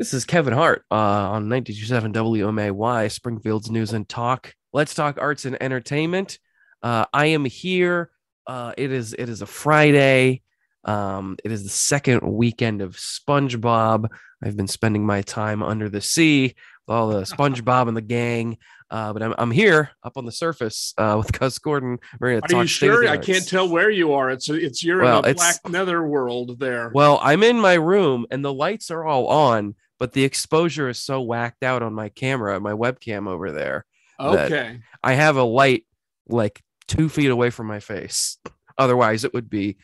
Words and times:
This 0.00 0.14
is 0.14 0.24
Kevin 0.24 0.54
Hart 0.54 0.86
uh, 0.90 0.94
on 0.94 1.50
927 1.50 2.14
WMAY, 2.14 3.12
Springfield's 3.12 3.70
News 3.70 3.92
and 3.92 4.08
Talk. 4.08 4.54
Let's 4.72 4.94
talk 4.94 5.18
arts 5.20 5.44
and 5.44 5.62
entertainment. 5.62 6.38
Uh, 6.82 7.04
I 7.12 7.26
am 7.26 7.44
here. 7.44 8.10
Uh, 8.46 8.72
it 8.78 8.92
is 8.92 9.12
it 9.12 9.28
is 9.28 9.42
a 9.42 9.46
Friday. 9.46 10.40
Um, 10.86 11.36
it 11.44 11.52
is 11.52 11.64
the 11.64 11.68
second 11.68 12.22
weekend 12.22 12.80
of 12.80 12.96
SpongeBob. 12.96 14.08
I've 14.42 14.56
been 14.56 14.68
spending 14.68 15.04
my 15.04 15.20
time 15.20 15.62
under 15.62 15.90
the 15.90 16.00
sea 16.00 16.54
with 16.86 16.96
all 16.96 17.08
the 17.08 17.20
SpongeBob 17.24 17.86
and 17.86 17.94
the 17.94 18.00
gang. 18.00 18.56
Uh, 18.90 19.12
but 19.12 19.22
I'm, 19.22 19.34
I'm 19.36 19.50
here 19.50 19.90
up 20.02 20.16
on 20.16 20.24
the 20.24 20.32
surface 20.32 20.94
uh, 20.96 21.16
with 21.18 21.38
Gus 21.38 21.58
Gordon. 21.58 21.98
Are 22.22 22.40
you 22.48 22.66
sure? 22.66 23.06
I 23.06 23.18
can't 23.18 23.46
tell 23.46 23.68
where 23.68 23.90
you 23.90 24.14
are. 24.14 24.30
It's 24.30 24.48
it's 24.48 24.82
you're 24.82 25.02
well, 25.02 25.22
in 25.22 25.32
a 25.32 25.34
black 25.34 25.56
nether 25.68 26.02
world 26.02 26.58
there. 26.58 26.90
Well, 26.94 27.20
I'm 27.22 27.42
in 27.42 27.60
my 27.60 27.74
room 27.74 28.24
and 28.30 28.42
the 28.42 28.54
lights 28.54 28.90
are 28.90 29.04
all 29.04 29.26
on, 29.26 29.74
but 30.00 30.14
the 30.14 30.24
exposure 30.24 30.88
is 30.88 30.98
so 30.98 31.20
whacked 31.20 31.62
out 31.62 31.82
on 31.82 31.92
my 31.92 32.08
camera, 32.08 32.58
my 32.58 32.72
webcam 32.72 33.28
over 33.28 33.52
there. 33.52 33.84
Okay. 34.18 34.80
I 35.04 35.12
have 35.12 35.36
a 35.36 35.42
light 35.42 35.86
like 36.26 36.62
two 36.88 37.10
feet 37.10 37.30
away 37.30 37.50
from 37.50 37.66
my 37.66 37.80
face. 37.80 38.38
Otherwise, 38.78 39.24
it 39.24 39.34
would 39.34 39.50
be 39.50 39.76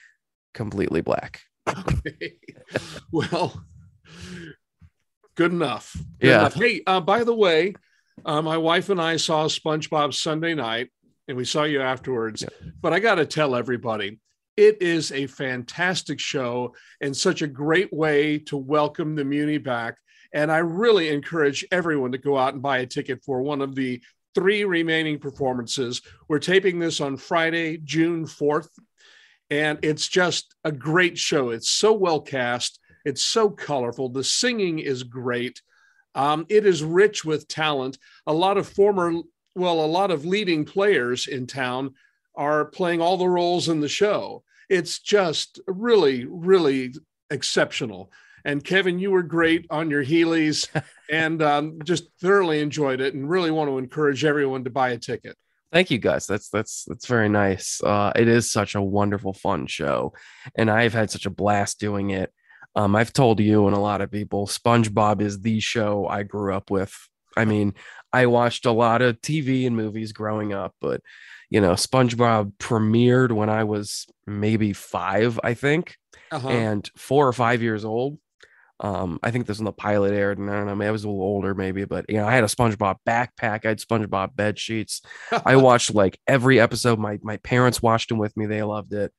completely 0.54 1.02
black. 1.02 1.42
Okay. 1.68 2.38
well, 3.12 3.62
good 5.36 5.52
enough. 5.52 5.92
Good 6.18 6.28
yeah. 6.28 6.40
Enough. 6.40 6.54
Hey, 6.54 6.80
uh, 6.86 7.00
by 7.00 7.22
the 7.22 7.34
way, 7.34 7.74
uh, 8.24 8.40
my 8.40 8.56
wife 8.56 8.88
and 8.88 9.00
I 9.00 9.18
saw 9.18 9.46
SpongeBob 9.46 10.14
Sunday 10.14 10.54
night, 10.54 10.88
and 11.28 11.36
we 11.36 11.44
saw 11.44 11.64
you 11.64 11.82
afterwards. 11.82 12.42
Yeah. 12.42 12.70
But 12.80 12.94
I 12.94 13.00
got 13.00 13.16
to 13.16 13.26
tell 13.26 13.54
everybody, 13.54 14.18
it 14.56 14.80
is 14.80 15.12
a 15.12 15.26
fantastic 15.26 16.18
show 16.18 16.74
and 17.02 17.14
such 17.14 17.42
a 17.42 17.46
great 17.46 17.92
way 17.92 18.38
to 18.38 18.56
welcome 18.56 19.14
the 19.14 19.24
Muni 19.24 19.58
back. 19.58 19.98
And 20.36 20.52
I 20.52 20.58
really 20.58 21.08
encourage 21.08 21.64
everyone 21.72 22.12
to 22.12 22.18
go 22.18 22.36
out 22.36 22.52
and 22.52 22.62
buy 22.62 22.80
a 22.80 22.86
ticket 22.86 23.24
for 23.24 23.40
one 23.40 23.62
of 23.62 23.74
the 23.74 24.02
three 24.34 24.64
remaining 24.64 25.18
performances. 25.18 26.02
We're 26.28 26.40
taping 26.40 26.78
this 26.78 27.00
on 27.00 27.16
Friday, 27.16 27.78
June 27.78 28.26
4th. 28.26 28.68
And 29.48 29.78
it's 29.80 30.06
just 30.06 30.54
a 30.62 30.70
great 30.70 31.16
show. 31.16 31.48
It's 31.48 31.70
so 31.70 31.94
well 31.94 32.20
cast, 32.20 32.80
it's 33.06 33.22
so 33.22 33.48
colorful. 33.48 34.10
The 34.10 34.22
singing 34.22 34.78
is 34.78 35.04
great. 35.04 35.62
Um, 36.14 36.44
it 36.50 36.66
is 36.66 36.84
rich 36.84 37.24
with 37.24 37.48
talent. 37.48 37.96
A 38.26 38.32
lot 38.34 38.58
of 38.58 38.68
former, 38.68 39.22
well, 39.54 39.82
a 39.82 39.86
lot 39.86 40.10
of 40.10 40.26
leading 40.26 40.66
players 40.66 41.28
in 41.28 41.46
town 41.46 41.94
are 42.34 42.66
playing 42.66 43.00
all 43.00 43.16
the 43.16 43.26
roles 43.26 43.70
in 43.70 43.80
the 43.80 43.88
show. 43.88 44.44
It's 44.68 44.98
just 44.98 45.60
really, 45.66 46.26
really 46.26 46.92
exceptional. 47.30 48.12
And 48.46 48.62
Kevin, 48.62 49.00
you 49.00 49.10
were 49.10 49.24
great 49.24 49.66
on 49.70 49.90
your 49.90 50.04
Heelys 50.04 50.68
and 51.10 51.42
um, 51.42 51.80
just 51.84 52.04
thoroughly 52.20 52.60
enjoyed 52.60 53.00
it 53.00 53.12
and 53.12 53.28
really 53.28 53.50
want 53.50 53.68
to 53.68 53.76
encourage 53.76 54.24
everyone 54.24 54.62
to 54.64 54.70
buy 54.70 54.90
a 54.90 54.98
ticket. 54.98 55.36
Thank 55.72 55.90
you 55.90 55.98
guys. 55.98 56.28
That's 56.28 56.48
that's 56.48 56.84
that's 56.84 57.06
very 57.06 57.28
nice. 57.28 57.82
Uh, 57.82 58.12
it 58.14 58.28
is 58.28 58.50
such 58.50 58.76
a 58.76 58.80
wonderful, 58.80 59.32
fun 59.32 59.66
show, 59.66 60.14
and 60.56 60.70
I've 60.70 60.94
had 60.94 61.10
such 61.10 61.26
a 61.26 61.30
blast 61.30 61.80
doing 61.80 62.10
it. 62.10 62.32
Um, 62.76 62.94
I've 62.94 63.12
told 63.12 63.40
you 63.40 63.66
and 63.66 63.74
a 63.74 63.80
lot 63.80 64.00
of 64.00 64.12
people, 64.12 64.46
SpongeBob 64.46 65.20
is 65.20 65.40
the 65.40 65.58
show 65.58 66.06
I 66.06 66.22
grew 66.22 66.54
up 66.54 66.70
with. 66.70 66.94
I 67.36 67.46
mean, 67.46 67.74
I 68.12 68.26
watched 68.26 68.64
a 68.64 68.70
lot 68.70 69.02
of 69.02 69.20
TV 69.20 69.66
and 69.66 69.76
movies 69.76 70.12
growing 70.12 70.52
up, 70.52 70.72
but 70.80 71.00
you 71.50 71.60
know, 71.60 71.72
SpongeBob 71.72 72.52
premiered 72.58 73.32
when 73.32 73.50
I 73.50 73.64
was 73.64 74.06
maybe 74.24 74.72
five, 74.72 75.40
I 75.42 75.54
think, 75.54 75.96
uh-huh. 76.30 76.48
and 76.48 76.88
four 76.96 77.26
or 77.26 77.32
five 77.32 77.60
years 77.60 77.84
old. 77.84 78.18
Um, 78.80 79.18
I 79.22 79.30
think 79.30 79.46
this 79.46 79.58
when 79.58 79.64
the 79.64 79.72
pilot 79.72 80.12
aired, 80.12 80.38
and 80.38 80.50
I 80.50 80.54
don't 80.54 80.66
know, 80.66 80.74
maybe 80.74 80.88
I 80.88 80.92
was 80.92 81.04
a 81.04 81.08
little 81.08 81.22
older, 81.22 81.54
maybe, 81.54 81.84
but 81.84 82.04
you 82.08 82.16
know, 82.16 82.26
I 82.26 82.32
had 82.32 82.44
a 82.44 82.48
SpongeBob 82.48 82.96
backpack, 83.06 83.64
I 83.64 83.68
had 83.68 83.78
SpongeBob 83.78 84.36
bed 84.36 84.58
sheets. 84.58 85.00
I 85.44 85.56
watched 85.56 85.94
like 85.94 86.18
every 86.26 86.60
episode. 86.60 86.98
My 86.98 87.18
my 87.22 87.38
parents 87.38 87.80
watched 87.82 88.10
them 88.10 88.18
with 88.18 88.36
me, 88.36 88.46
they 88.46 88.62
loved 88.62 88.92
it. 88.92 89.12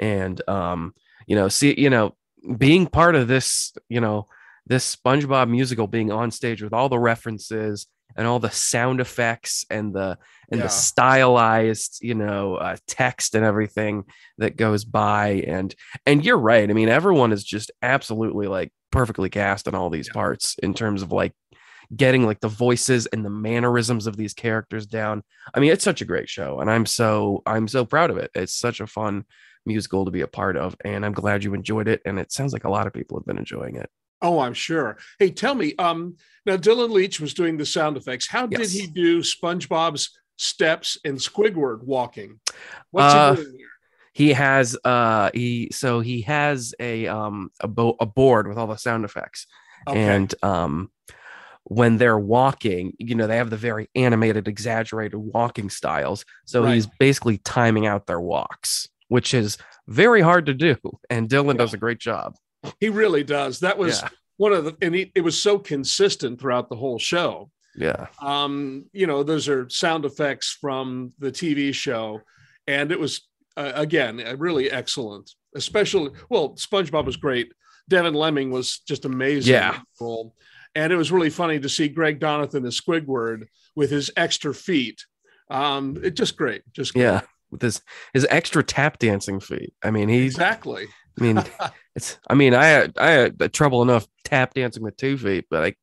And 0.00 0.40
um, 0.48 0.94
you 1.26 1.36
know, 1.36 1.48
see, 1.48 1.78
you 1.78 1.90
know, 1.90 2.16
being 2.58 2.86
part 2.86 3.14
of 3.14 3.28
this, 3.28 3.72
you 3.88 4.00
know, 4.00 4.28
this 4.66 4.96
SpongeBob 4.96 5.48
musical 5.48 5.86
being 5.86 6.10
on 6.10 6.30
stage 6.30 6.62
with 6.62 6.72
all 6.72 6.88
the 6.88 6.98
references 6.98 7.86
and 8.16 8.26
all 8.26 8.38
the 8.38 8.50
sound 8.50 9.00
effects 9.00 9.64
and 9.70 9.94
the 9.94 10.16
and 10.50 10.60
yeah. 10.60 10.66
the 10.66 10.68
stylized 10.68 11.98
you 12.00 12.14
know 12.14 12.54
uh, 12.56 12.76
text 12.86 13.34
and 13.34 13.44
everything 13.44 14.04
that 14.38 14.56
goes 14.56 14.84
by 14.84 15.42
and 15.46 15.74
and 16.06 16.24
you're 16.24 16.38
right 16.38 16.70
i 16.70 16.72
mean 16.72 16.88
everyone 16.88 17.32
is 17.32 17.42
just 17.42 17.72
absolutely 17.82 18.46
like 18.46 18.70
perfectly 18.92 19.28
cast 19.28 19.66
in 19.66 19.74
all 19.74 19.90
these 19.90 20.06
yeah. 20.06 20.12
parts 20.12 20.54
in 20.62 20.74
terms 20.74 21.02
of 21.02 21.10
like 21.10 21.32
getting 21.94 22.24
like 22.24 22.40
the 22.40 22.48
voices 22.48 23.06
and 23.06 23.24
the 23.24 23.30
mannerisms 23.30 24.06
of 24.06 24.16
these 24.16 24.34
characters 24.34 24.86
down. 24.86 25.22
I 25.52 25.60
mean, 25.60 25.72
it's 25.72 25.84
such 25.84 26.00
a 26.00 26.06
great 26.06 26.28
show 26.28 26.60
and 26.60 26.70
I'm 26.70 26.86
so 26.86 27.42
I'm 27.46 27.68
so 27.68 27.84
proud 27.84 28.10
of 28.10 28.16
it. 28.16 28.30
It's 28.34 28.54
such 28.54 28.80
a 28.80 28.86
fun 28.86 29.24
musical 29.66 30.04
to 30.04 30.10
be 30.10 30.20
a 30.20 30.26
part 30.26 30.56
of 30.56 30.76
and 30.84 31.04
I'm 31.04 31.12
glad 31.12 31.44
you 31.44 31.54
enjoyed 31.54 31.88
it 31.88 32.02
and 32.04 32.18
it 32.18 32.32
sounds 32.32 32.52
like 32.52 32.64
a 32.64 32.70
lot 32.70 32.86
of 32.86 32.92
people 32.92 33.18
have 33.18 33.26
been 33.26 33.38
enjoying 33.38 33.76
it. 33.76 33.90
Oh, 34.22 34.38
I'm 34.38 34.54
sure. 34.54 34.98
Hey, 35.18 35.30
tell 35.30 35.54
me, 35.54 35.74
um 35.78 36.16
now 36.46 36.56
Dylan 36.56 36.90
Leach 36.90 37.20
was 37.20 37.34
doing 37.34 37.56
the 37.56 37.66
sound 37.66 37.96
effects. 37.96 38.28
How 38.28 38.48
yes. 38.50 38.60
did 38.60 38.80
he 38.80 38.86
do 38.86 39.20
SpongeBob's 39.20 40.10
steps 40.36 40.98
and 41.04 41.16
Squidward 41.16 41.82
walking? 41.82 42.40
What's 42.90 43.14
uh, 43.14 43.34
he 43.34 43.42
doing 43.42 43.56
here? 43.58 43.68
he 44.14 44.32
has 44.32 44.76
uh 44.84 45.30
he 45.34 45.68
so 45.72 46.00
he 46.00 46.22
has 46.22 46.74
a 46.80 47.06
um 47.06 47.50
a, 47.60 47.68
bo- 47.68 47.96
a 48.00 48.06
board 48.06 48.48
with 48.48 48.56
all 48.56 48.66
the 48.66 48.76
sound 48.76 49.04
effects 49.04 49.46
okay. 49.86 50.00
and 50.00 50.34
um 50.42 50.90
when 51.64 51.98
they're 51.98 52.18
walking 52.18 52.94
you 52.98 53.14
know 53.14 53.26
they 53.26 53.36
have 53.36 53.50
the 53.50 53.56
very 53.56 53.90
animated 53.94 54.48
exaggerated 54.48 55.18
walking 55.18 55.68
styles 55.68 56.24
so 56.44 56.62
right. 56.62 56.74
he's 56.74 56.86
basically 56.98 57.38
timing 57.38 57.86
out 57.86 58.06
their 58.06 58.20
walks 58.20 58.88
which 59.08 59.34
is 59.34 59.58
very 59.88 60.20
hard 60.20 60.46
to 60.46 60.54
do 60.54 60.76
and 61.10 61.28
dylan 61.28 61.54
yeah. 61.54 61.58
does 61.58 61.74
a 61.74 61.78
great 61.78 61.98
job 61.98 62.36
he 62.80 62.88
really 62.88 63.24
does 63.24 63.60
that 63.60 63.78
was 63.78 64.02
yeah. 64.02 64.08
one 64.36 64.52
of 64.52 64.64
the 64.64 64.76
and 64.82 64.94
he, 64.94 65.12
it 65.14 65.20
was 65.20 65.40
so 65.40 65.58
consistent 65.58 66.40
throughout 66.40 66.68
the 66.68 66.76
whole 66.76 66.98
show 66.98 67.50
yeah 67.76 68.06
um 68.20 68.84
you 68.92 69.06
know 69.06 69.22
those 69.22 69.48
are 69.48 69.68
sound 69.68 70.04
effects 70.04 70.56
from 70.60 71.12
the 71.18 71.30
tv 71.30 71.74
show 71.74 72.20
and 72.66 72.92
it 72.92 72.98
was 72.98 73.22
uh, 73.56 73.72
again, 73.74 74.22
uh, 74.24 74.36
really 74.36 74.70
excellent. 74.70 75.30
Especially, 75.54 76.10
well, 76.28 76.50
SpongeBob 76.50 77.04
was 77.04 77.16
great. 77.16 77.52
Devin 77.88 78.14
Lemming 78.14 78.50
was 78.50 78.80
just 78.80 79.04
amazing. 79.04 79.52
Yeah. 79.52 79.80
And 80.74 80.92
it 80.92 80.96
was 80.96 81.12
really 81.12 81.30
funny 81.30 81.60
to 81.60 81.68
see 81.68 81.88
Greg 81.88 82.18
Donathan 82.18 82.66
as 82.66 82.80
Squidward 82.80 83.46
with 83.76 83.90
his 83.90 84.10
extra 84.16 84.52
feet. 84.52 85.04
Um, 85.50 85.98
it 86.02 86.16
just 86.16 86.36
great. 86.36 86.62
Just 86.72 86.94
great. 86.94 87.02
yeah, 87.02 87.20
with 87.50 87.62
his 87.62 87.80
his 88.12 88.26
extra 88.30 88.64
tap 88.64 88.98
dancing 88.98 89.38
feet. 89.38 89.72
I 89.84 89.92
mean, 89.92 90.08
he 90.08 90.24
exactly. 90.24 90.86
I 91.18 91.22
mean, 91.22 91.42
it's. 91.94 92.18
I 92.28 92.34
mean, 92.34 92.54
I 92.54 92.66
had, 92.66 92.98
I 92.98 93.10
had 93.10 93.52
trouble 93.52 93.82
enough 93.82 94.06
tap 94.24 94.54
dancing 94.54 94.82
with 94.82 94.96
two 94.96 95.16
feet, 95.16 95.46
but 95.50 95.64
I 95.64 95.74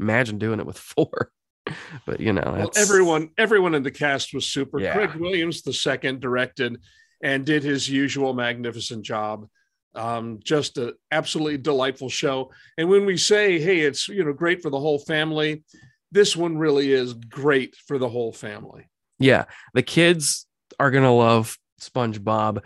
imagine 0.00 0.38
doing 0.38 0.60
it 0.60 0.66
with 0.66 0.78
four. 0.78 1.30
but 2.06 2.20
you 2.20 2.32
know, 2.32 2.54
well, 2.56 2.70
everyone 2.76 3.30
everyone 3.38 3.74
in 3.74 3.82
the 3.82 3.90
cast 3.90 4.34
was 4.34 4.46
super. 4.46 4.80
Yeah. 4.80 4.94
Craig 4.94 5.14
Williams, 5.14 5.62
the 5.62 5.72
second, 5.72 6.20
directed 6.20 6.78
and 7.22 7.46
did 7.46 7.62
his 7.62 7.88
usual 7.88 8.34
magnificent 8.34 9.04
job. 9.04 9.46
Um, 9.94 10.40
just 10.42 10.78
an 10.78 10.94
absolutely 11.10 11.58
delightful 11.58 12.08
show. 12.08 12.50
And 12.78 12.88
when 12.88 13.06
we 13.06 13.16
say, 13.16 13.60
hey, 13.60 13.80
it's 13.80 14.08
you 14.08 14.24
know 14.24 14.32
great 14.32 14.62
for 14.62 14.70
the 14.70 14.80
whole 14.80 14.98
family, 14.98 15.64
this 16.10 16.36
one 16.36 16.58
really 16.58 16.92
is 16.92 17.14
great 17.14 17.76
for 17.86 17.98
the 17.98 18.08
whole 18.08 18.32
family. 18.32 18.88
Yeah, 19.18 19.44
the 19.74 19.82
kids 19.82 20.46
are 20.80 20.90
gonna 20.90 21.14
love 21.14 21.56
SpongeBob. 21.80 22.62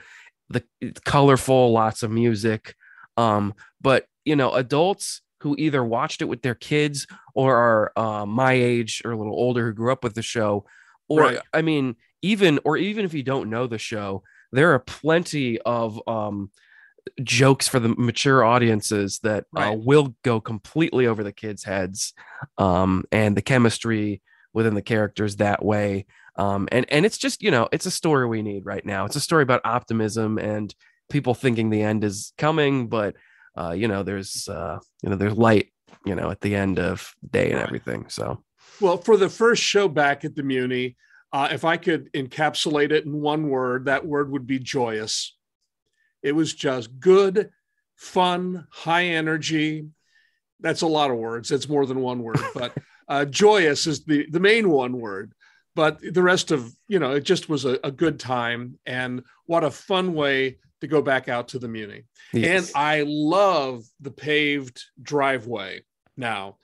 The 0.48 0.64
colorful, 1.04 1.72
lots 1.72 2.02
of 2.02 2.10
music. 2.10 2.74
Um, 3.16 3.54
but 3.80 4.06
you 4.24 4.36
know, 4.36 4.52
adults 4.52 5.22
who 5.40 5.54
either 5.58 5.84
watched 5.84 6.22
it 6.22 6.26
with 6.26 6.42
their 6.42 6.54
kids 6.54 7.06
or 7.34 7.56
are 7.56 7.92
uh, 7.96 8.26
my 8.26 8.52
age 8.52 9.02
or 9.04 9.12
a 9.12 9.16
little 9.16 9.34
older 9.34 9.64
who 9.64 9.72
grew 9.72 9.92
up 9.92 10.02
with 10.02 10.14
the 10.14 10.22
show, 10.22 10.64
or 11.08 11.20
right. 11.20 11.38
I 11.52 11.62
mean, 11.62 11.96
even 12.22 12.58
or 12.64 12.76
even 12.76 13.04
if 13.04 13.14
you 13.14 13.22
don't 13.22 13.50
know 13.50 13.66
the 13.66 13.78
show, 13.78 14.22
there 14.52 14.72
are 14.72 14.78
plenty 14.78 15.60
of 15.60 16.00
um, 16.08 16.50
jokes 17.22 17.68
for 17.68 17.78
the 17.78 17.88
mature 17.88 18.44
audiences 18.44 19.20
that 19.20 19.44
uh, 19.56 19.60
right. 19.60 19.68
uh, 19.68 19.76
will 19.76 20.14
go 20.22 20.40
completely 20.40 21.06
over 21.06 21.22
the 21.22 21.32
kids' 21.32 21.64
heads, 21.64 22.14
um, 22.58 23.04
and 23.12 23.36
the 23.36 23.42
chemistry 23.42 24.22
within 24.52 24.74
the 24.74 24.82
characters 24.82 25.36
that 25.36 25.64
way. 25.64 26.06
Um, 26.38 26.68
and 26.70 26.86
and 26.90 27.06
it's 27.06 27.18
just 27.18 27.42
you 27.42 27.50
know 27.50 27.68
it's 27.72 27.86
a 27.86 27.90
story 27.90 28.26
we 28.26 28.42
need 28.42 28.66
right 28.66 28.84
now. 28.84 29.04
It's 29.04 29.16
a 29.16 29.20
story 29.20 29.42
about 29.42 29.62
optimism 29.64 30.38
and 30.38 30.74
people 31.08 31.34
thinking 31.34 31.70
the 31.70 31.82
end 31.82 32.04
is 32.04 32.32
coming, 32.36 32.88
but 32.88 33.16
uh, 33.56 33.72
you 33.72 33.88
know 33.88 34.02
there's 34.02 34.48
uh, 34.48 34.78
you 35.02 35.10
know 35.10 35.16
there's 35.16 35.36
light 35.36 35.72
you 36.04 36.14
know 36.14 36.30
at 36.30 36.40
the 36.40 36.54
end 36.54 36.78
of 36.78 37.14
day 37.28 37.50
and 37.50 37.60
everything. 37.60 38.06
So 38.08 38.42
well, 38.80 38.98
for 38.98 39.16
the 39.16 39.28
first 39.28 39.62
show 39.62 39.88
back 39.88 40.24
at 40.24 40.34
the 40.34 40.42
Muni, 40.42 40.96
uh, 41.32 41.48
if 41.50 41.64
I 41.64 41.76
could 41.76 42.12
encapsulate 42.12 42.92
it 42.92 43.04
in 43.04 43.20
one 43.20 43.48
word, 43.48 43.86
that 43.86 44.06
word 44.06 44.30
would 44.30 44.46
be 44.46 44.58
joyous. 44.58 45.34
It 46.22 46.32
was 46.32 46.52
just 46.52 46.98
good, 46.98 47.50
fun, 47.94 48.66
high 48.70 49.06
energy. 49.06 49.86
that's 50.60 50.82
a 50.82 50.86
lot 50.86 51.10
of 51.10 51.16
words. 51.16 51.50
It's 51.50 51.68
more 51.68 51.86
than 51.86 52.00
one 52.00 52.22
word, 52.22 52.40
but 52.54 52.76
uh, 53.08 53.24
joyous 53.24 53.86
is 53.86 54.04
the 54.04 54.26
the 54.30 54.40
main 54.40 54.68
one 54.68 54.98
word. 54.98 55.32
But 55.76 56.00
the 56.00 56.22
rest 56.22 56.52
of 56.52 56.74
you 56.88 56.98
know, 56.98 57.12
it 57.12 57.24
just 57.24 57.50
was 57.50 57.66
a, 57.66 57.78
a 57.84 57.92
good 57.92 58.18
time, 58.18 58.78
and 58.86 59.22
what 59.44 59.62
a 59.62 59.70
fun 59.70 60.14
way 60.14 60.56
to 60.80 60.86
go 60.86 61.02
back 61.02 61.28
out 61.28 61.48
to 61.48 61.58
the 61.58 61.68
Muni. 61.68 62.04
Yes. 62.32 62.68
And 62.68 62.76
I 62.76 63.04
love 63.06 63.84
the 64.00 64.10
paved 64.10 64.82
driveway 65.00 65.82
now. 66.16 66.56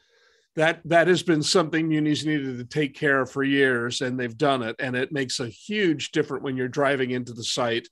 That 0.57 0.81
that 0.87 1.09
has 1.09 1.23
been 1.23 1.43
something 1.43 1.89
Muni's 1.89 2.25
needed 2.25 2.57
to 2.57 2.65
take 2.65 2.95
care 2.95 3.21
of 3.21 3.31
for 3.31 3.45
years, 3.45 4.01
and 4.01 4.19
they've 4.19 4.37
done 4.37 4.63
it. 4.63 4.77
And 4.79 4.97
it 4.97 5.13
makes 5.13 5.41
a 5.41 5.49
huge 5.49 6.13
difference 6.13 6.43
when 6.43 6.57
you're 6.57 6.69
driving 6.69 7.11
into 7.11 7.35
the 7.35 7.45
site 7.45 7.89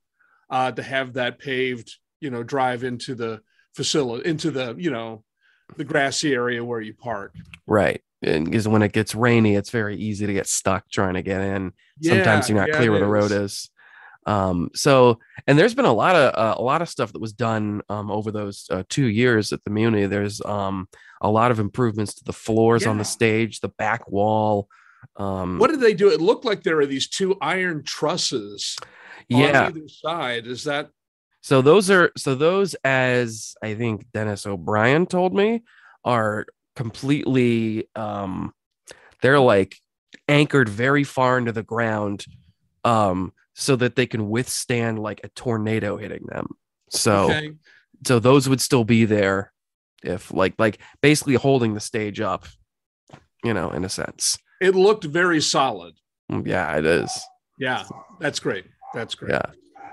uh, 0.48 0.72
to 0.72 0.82
have 0.82 1.12
that 1.14 1.38
paved, 1.38 1.98
you 2.20 2.30
know, 2.30 2.42
drive 2.42 2.82
into 2.82 3.14
the 3.14 3.42
facility, 3.74 4.26
into 4.26 4.50
the 4.50 4.74
you 4.78 4.90
know, 4.90 5.22
the 5.76 5.84
grassy 5.84 6.32
area 6.32 6.64
where 6.64 6.80
you 6.80 6.94
park. 6.94 7.34
Right 7.66 8.02
and 8.22 8.44
because 8.44 8.68
when 8.68 8.82
it 8.82 8.92
gets 8.92 9.14
rainy, 9.14 9.54
it's 9.54 9.70
very 9.70 9.96
easy 9.96 10.26
to 10.26 10.32
get 10.32 10.46
stuck 10.46 10.88
trying 10.90 11.14
to 11.14 11.22
get 11.22 11.40
in. 11.40 11.72
Yeah, 11.98 12.14
Sometimes 12.14 12.48
you're 12.48 12.58
not 12.58 12.68
yeah, 12.68 12.76
clear 12.76 12.90
where 12.90 13.00
the 13.00 13.06
road 13.06 13.32
is. 13.32 13.70
Um, 14.26 14.70
so, 14.74 15.18
and 15.46 15.58
there's 15.58 15.74
been 15.74 15.86
a 15.86 15.92
lot 15.92 16.14
of 16.14 16.34
uh, 16.34 16.60
a 16.60 16.62
lot 16.62 16.82
of 16.82 16.88
stuff 16.88 17.12
that 17.12 17.20
was 17.20 17.32
done 17.32 17.82
um, 17.88 18.10
over 18.10 18.30
those 18.30 18.66
uh, 18.70 18.82
two 18.88 19.06
years 19.06 19.52
at 19.52 19.64
the 19.64 19.70
Muni. 19.70 20.06
There's 20.06 20.42
um, 20.44 20.88
a 21.20 21.30
lot 21.30 21.50
of 21.50 21.58
improvements 21.58 22.14
to 22.14 22.24
the 22.24 22.32
floors 22.32 22.84
yeah. 22.84 22.90
on 22.90 22.98
the 22.98 23.04
stage, 23.04 23.60
the 23.60 23.68
back 23.68 24.10
wall. 24.10 24.68
Um, 25.16 25.58
what 25.58 25.70
did 25.70 25.80
they 25.80 25.94
do? 25.94 26.10
It 26.10 26.20
looked 26.20 26.44
like 26.44 26.62
there 26.62 26.78
are 26.80 26.86
these 26.86 27.08
two 27.08 27.36
iron 27.40 27.82
trusses 27.82 28.76
yeah. 29.28 29.66
on 29.66 29.76
either 29.76 29.88
side. 29.88 30.46
Is 30.46 30.64
that 30.64 30.90
so? 31.40 31.62
Those 31.62 31.90
are 31.90 32.12
so 32.16 32.34
those 32.34 32.74
as 32.84 33.54
I 33.62 33.74
think 33.74 34.12
Dennis 34.12 34.46
O'Brien 34.46 35.06
told 35.06 35.34
me 35.34 35.62
are 36.04 36.46
completely 36.76 37.88
um 37.94 38.52
they're 39.22 39.40
like 39.40 39.76
anchored 40.28 40.68
very 40.68 41.04
far 41.04 41.38
into 41.38 41.52
the 41.52 41.62
ground 41.62 42.24
um 42.84 43.32
so 43.54 43.76
that 43.76 43.96
they 43.96 44.06
can 44.06 44.30
withstand 44.30 44.98
like 44.98 45.20
a 45.22 45.28
tornado 45.28 45.96
hitting 45.96 46.24
them. 46.26 46.46
So 46.88 47.24
okay. 47.24 47.50
so 48.06 48.18
those 48.18 48.48
would 48.48 48.60
still 48.60 48.84
be 48.84 49.04
there 49.04 49.52
if 50.02 50.32
like 50.32 50.54
like 50.58 50.78
basically 51.02 51.34
holding 51.34 51.74
the 51.74 51.80
stage 51.80 52.20
up 52.20 52.46
you 53.44 53.52
know 53.52 53.70
in 53.70 53.84
a 53.84 53.88
sense. 53.88 54.38
It 54.60 54.74
looked 54.74 55.04
very 55.04 55.40
solid. 55.40 55.94
Mm, 56.30 56.46
yeah 56.46 56.76
it 56.76 56.86
is. 56.86 57.20
Yeah 57.58 57.84
that's 58.18 58.40
great. 58.40 58.64
That's 58.94 59.14
great. 59.14 59.32
Yeah. 59.32 59.50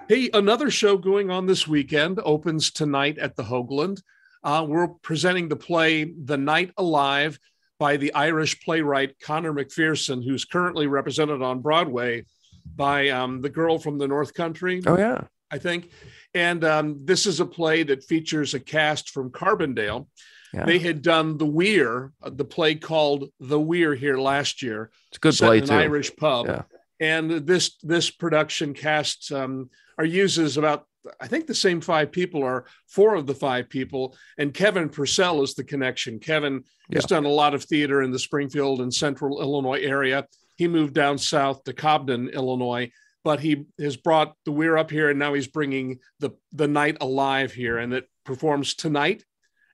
Hey 0.07 0.29
another 0.33 0.71
show 0.71 0.97
going 0.97 1.29
on 1.29 1.47
this 1.47 1.68
weekend 1.68 2.19
opens 2.24 2.71
tonight 2.71 3.18
at 3.18 3.35
the 3.35 3.44
hoagland 3.44 4.01
uh, 4.48 4.64
we're 4.64 4.88
presenting 4.88 5.50
the 5.50 5.58
play 5.58 6.06
The 6.06 6.38
Night 6.38 6.72
Alive 6.78 7.38
by 7.80 7.98
the 7.98 8.14
Irish 8.14 8.62
playwright 8.62 9.20
Conor 9.20 9.54
McPherson, 9.54 10.24
who's 10.24 10.46
currently 10.46 10.88
represented 10.88 11.42
on 11.42 11.60
Broadway 11.60 12.26
by 12.74 13.10
um, 13.10 13.42
the 13.42 13.50
girl 13.50 13.78
from 13.78 13.98
the 13.98 14.08
North 14.08 14.34
Country. 14.34 14.82
Oh, 14.88 14.98
yeah. 14.98 15.26
I 15.52 15.58
think. 15.58 15.92
And 16.34 16.64
um, 16.64 17.06
this 17.06 17.26
is 17.26 17.42
a 17.42 17.46
play 17.46 17.84
that 17.84 18.06
features 18.06 18.54
a 18.54 18.60
cast 18.62 19.10
from 19.10 19.32
Carbondale. 19.32 20.08
Yeah. 20.54 20.64
They 20.64 20.80
had 20.80 21.02
done 21.02 21.38
The 21.38 21.46
Weir, 21.46 22.14
uh, 22.24 22.30
the 22.30 22.46
play 22.46 22.76
called 22.76 23.30
The 23.42 23.60
Weir 23.60 23.96
here 23.96 24.18
last 24.18 24.62
year. 24.62 24.92
It's 25.10 25.18
a 25.18 25.20
good 25.20 25.36
play, 25.36 25.60
too. 25.60 25.64
an 25.64 25.70
too. 25.70 25.76
Irish 25.76 26.16
pub. 26.16 26.46
Yeah. 26.48 26.62
And 27.02 27.46
this 27.46 27.78
this 27.84 28.10
production 28.10 28.74
cast 28.74 29.32
um, 29.32 29.70
or 29.98 30.06
uses 30.06 30.58
about 30.58 30.86
I 31.20 31.28
think 31.28 31.48
the 31.48 31.56
same 31.56 31.82
five 31.82 32.12
people 32.12 32.44
are 32.44 32.66
four 32.88 33.16
of 33.16 33.28
the 33.28 33.36
five 33.36 33.70
people, 33.70 34.16
and 34.38 34.54
Kevin 34.54 34.90
Purcell 34.90 35.42
is 35.42 35.54
the 35.54 35.64
connection. 35.64 36.20
Kevin 36.20 36.64
yeah. 36.90 36.98
has 36.98 37.06
done 37.06 37.26
a 37.26 37.30
lot 37.30 37.54
of 37.54 37.64
theater 37.64 38.02
in 38.02 38.12
the 38.12 38.20
Springfield 38.20 38.82
and 38.82 38.94
Central 38.94 39.42
Illinois 39.42 39.80
area. 39.82 40.26
He 40.56 40.68
moved 40.68 40.94
down 40.94 41.18
south 41.18 41.64
to 41.64 41.74
Cobden, 41.74 42.30
Illinois, 42.30 42.92
but 43.24 43.40
he 43.40 43.66
has 43.80 43.96
brought 43.98 44.34
the 44.46 44.52
Weir 44.52 44.78
up 44.78 44.92
here, 44.92 45.10
and 45.10 45.20
now 45.20 45.34
he's 45.34 45.48
bringing 45.48 46.00
the 46.20 46.32
the 46.52 46.68
night 46.68 46.98
alive 47.02 47.54
here, 47.54 47.78
and 47.78 47.94
it 47.94 48.10
performs 48.26 48.74
tonight 48.74 49.24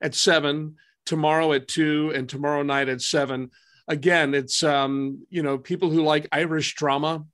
at 0.02 0.16
seven, 0.16 0.76
tomorrow 1.06 1.54
at 1.54 1.68
two, 1.68 2.12
and 2.16 2.28
tomorrow 2.30 2.64
night 2.64 2.90
at 2.90 3.02
seven. 3.02 3.50
Again, 3.88 4.34
it's 4.34 4.64
um, 4.64 5.26
you 5.30 5.44
know 5.44 5.58
people 5.58 5.90
who 5.90 6.04
like 6.04 6.28
Irish 6.32 6.76
drama 6.76 7.26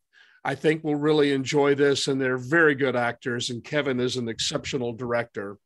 I 0.44 0.56
think 0.56 0.84
will 0.84 0.96
really 0.96 1.32
enjoy 1.34 1.76
this, 1.76 2.08
and 2.08 2.20
they're 2.20 2.38
very 2.38 2.76
good 2.76 2.96
actors. 2.96 3.50
And 3.50 3.64
Kevin 3.64 4.00
is 4.00 4.16
an 4.16 4.30
exceptional 4.30 4.94
director. 4.94 5.58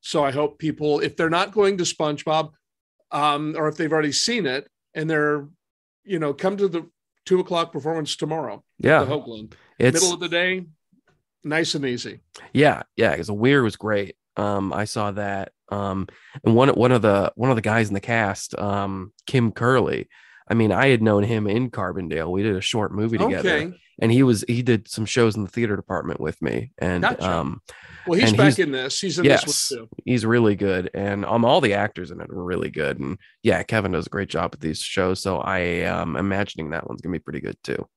So 0.00 0.24
I 0.24 0.30
hope 0.30 0.58
people, 0.58 1.00
if 1.00 1.16
they're 1.16 1.30
not 1.30 1.52
going 1.52 1.78
to 1.78 1.84
SpongeBob, 1.84 2.52
um, 3.10 3.54
or 3.56 3.68
if 3.68 3.76
they've 3.76 3.92
already 3.92 4.12
seen 4.12 4.46
it 4.46 4.68
and 4.94 5.08
they're, 5.08 5.48
you 6.04 6.18
know, 6.18 6.32
come 6.32 6.56
to 6.56 6.68
the 6.68 6.88
two 7.24 7.40
o'clock 7.40 7.72
performance 7.72 8.16
tomorrow. 8.16 8.62
Yeah, 8.78 9.04
the 9.04 9.10
Hoagland. 9.10 9.54
It's 9.78 10.00
middle 10.00 10.14
of 10.14 10.20
the 10.20 10.28
day, 10.28 10.66
nice 11.44 11.74
and 11.74 11.84
easy. 11.84 12.20
Yeah, 12.52 12.82
yeah. 12.96 13.12
Because 13.12 13.26
the 13.26 13.34
Weir 13.34 13.62
was 13.62 13.76
great. 13.76 14.16
Um, 14.36 14.72
I 14.72 14.84
saw 14.84 15.10
that. 15.12 15.52
Um, 15.68 16.06
and 16.44 16.54
one 16.54 16.68
one 16.70 16.92
of 16.92 17.02
the 17.02 17.32
one 17.34 17.50
of 17.50 17.56
the 17.56 17.62
guys 17.62 17.88
in 17.88 17.94
the 17.94 18.00
cast, 18.00 18.56
um, 18.58 19.12
Kim 19.26 19.52
Curley. 19.52 20.08
I 20.48 20.54
mean, 20.54 20.72
I 20.72 20.88
had 20.88 21.02
known 21.02 21.24
him 21.24 21.46
in 21.46 21.70
Carbondale. 21.70 22.30
We 22.30 22.42
did 22.42 22.56
a 22.56 22.60
short 22.60 22.92
movie 22.92 23.18
together. 23.18 23.50
Okay. 23.50 23.72
and 23.98 24.12
he 24.12 24.22
was 24.22 24.44
he 24.46 24.62
did 24.62 24.88
some 24.88 25.06
shows 25.06 25.36
in 25.36 25.42
the 25.42 25.50
theater 25.50 25.74
department 25.74 26.20
with 26.20 26.40
me 26.42 26.70
and 26.78 27.02
gotcha. 27.02 27.30
um 27.30 27.60
well 28.06 28.18
he's 28.18 28.32
back 28.32 28.46
he's, 28.46 28.58
in 28.58 28.70
this. 28.70 29.00
He's 29.00 29.18
in 29.18 29.24
yes, 29.24 29.44
this 29.44 29.70
one 29.70 29.80
too. 29.80 29.88
he's 30.04 30.26
really 30.26 30.54
good 30.54 30.90
and 30.92 31.24
um 31.24 31.44
all 31.44 31.60
the 31.60 31.74
actors 31.74 32.10
in 32.10 32.20
it 32.20 32.32
were 32.32 32.44
really 32.44 32.70
good 32.70 33.00
and 33.00 33.18
yeah 33.42 33.62
kevin 33.62 33.92
does 33.92 34.06
a 34.06 34.10
great 34.10 34.28
job 34.28 34.50
at 34.52 34.60
these 34.60 34.78
shows 34.78 35.20
so 35.20 35.38
i 35.38 35.58
am 35.58 36.16
imagining 36.16 36.70
that 36.70 36.86
one's 36.86 37.00
gonna 37.00 37.14
be 37.14 37.18
pretty 37.18 37.40
good 37.40 37.56
too. 37.62 37.88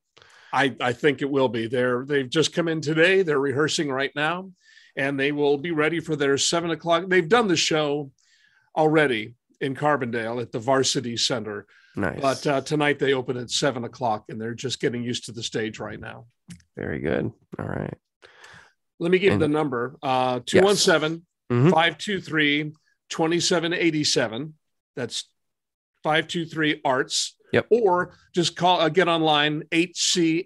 I 0.53 0.75
i 0.79 0.93
think 0.93 1.21
it 1.21 1.29
will 1.29 1.49
be. 1.49 1.67
They're 1.67 2.05
they've 2.05 2.29
just 2.29 2.53
come 2.53 2.67
in 2.67 2.81
today. 2.81 3.21
They're 3.21 3.39
rehearsing 3.39 3.91
right 3.91 4.11
now 4.15 4.51
and 4.95 5.19
they 5.19 5.31
will 5.31 5.57
be 5.57 5.71
ready 5.71 5.99
for 5.99 6.15
their 6.15 6.37
seven 6.37 6.71
o'clock. 6.71 7.05
They've 7.07 7.27
done 7.27 7.47
the 7.47 7.55
show 7.55 8.11
already 8.75 9.35
in 9.61 9.75
carbondale 9.75 10.41
at 10.41 10.51
the 10.51 10.59
varsity 10.59 11.17
center 11.17 11.67
Nice. 11.99 12.21
But 12.21 12.47
uh, 12.47 12.61
tonight 12.61 12.97
they 12.97 13.13
open 13.13 13.35
at 13.37 13.51
seven 13.51 13.83
o'clock 13.83 14.25
and 14.29 14.39
they're 14.39 14.53
just 14.53 14.79
getting 14.79 15.03
used 15.03 15.25
to 15.25 15.33
the 15.33 15.43
stage 15.43 15.79
right 15.79 15.99
now. 15.99 16.27
Very 16.77 16.99
good. 16.99 17.31
All 17.59 17.65
right. 17.65 17.93
Let 18.99 19.11
me 19.11 19.19
give 19.19 19.33
and, 19.33 19.41
the 19.41 19.49
number 19.49 19.97
uh, 20.01 20.39
217 20.45 21.25
mm-hmm. 21.51 21.69
523 21.69 22.73
2787. 23.09 24.53
That's 24.95 25.25
523 26.03 26.81
arts. 26.85 27.35
Yep. 27.51 27.65
Or 27.71 28.13
just 28.33 28.55
call, 28.55 28.79
uh, 28.79 28.89
get 28.89 29.07
online, 29.07 29.63
hcfta.org. 29.71 30.45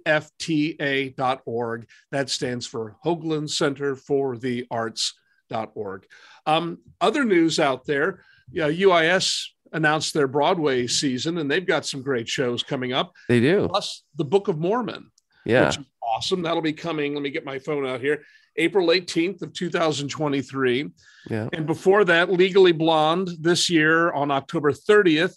That 2.12 2.30
stands 2.30 2.66
for 2.66 2.96
Hoagland 3.06 3.50
Center 3.50 3.98
for 3.98 4.38
the 4.38 4.66
Arts.org. 4.72 6.06
Um, 6.46 6.77
other 7.01 7.25
news 7.25 7.60
out 7.60 7.86
there, 7.86 8.24
yeah, 8.50 8.70
UIS 8.70 9.48
announced 9.74 10.13
their 10.13 10.27
Broadway 10.27 10.88
season, 10.88 11.38
and 11.38 11.50
they've 11.50 11.65
got 11.65 11.86
some 11.86 12.01
great 12.01 12.27
shows 12.27 12.63
coming 12.63 12.94
up. 12.94 13.13
They 13.27 13.39
do. 13.39 13.68
Plus, 13.68 14.03
the 14.15 14.25
Book 14.25 14.48
of 14.48 14.58
Mormon. 14.58 15.12
Yeah. 15.46 15.68
Which 15.68 15.80
is 15.80 15.86
awesome. 16.01 16.42
That'll 16.42 16.62
be 16.62 16.74
coming. 16.74 17.13
Let 17.13 17.24
me 17.24 17.30
get 17.30 17.46
my 17.46 17.60
phone 17.60 17.86
out 17.86 18.00
here. 18.00 18.24
April 18.56 18.88
18th 18.88 19.42
of 19.42 19.53
2023. 19.53 20.89
Yeah. 21.30 21.50
And 21.51 21.65
before 21.65 22.06
that, 22.06 22.32
Legally 22.32 22.72
Blonde 22.72 23.30
this 23.39 23.70
year 23.70 24.12
on 24.12 24.32
October 24.32 24.72
30th, 24.72 25.36